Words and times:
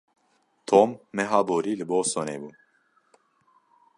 Tom 0.69 0.89
meha 1.15 1.39
borî 1.47 1.73
li 1.79 1.85
Bostonê 1.91 2.37
bû. 2.41 2.49